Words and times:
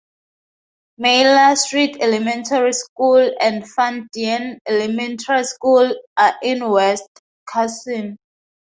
Meyler 0.99 1.55
Street 1.55 1.97
Elementary 2.01 2.73
School 2.73 3.35
and 3.39 3.63
Van 3.75 4.07
Deene 4.11 4.57
Elementary 4.67 5.43
School 5.43 5.95
are 6.17 6.33
in 6.41 6.67
West 6.67 7.07
Carson. 7.47 8.17